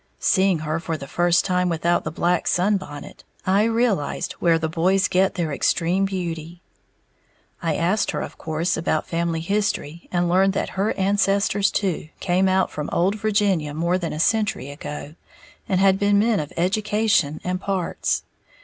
[0.17, 5.07] Seeing her for the first time without the black sunbonnet, I realized where the boys
[5.07, 6.63] get their extreme beauty.
[7.61, 12.49] I asked her, of course, about family history, and learned that her ancestors, too, came
[12.49, 15.13] out from Old Virginia more than a century ago,
[15.69, 18.23] and had been men of education and parts.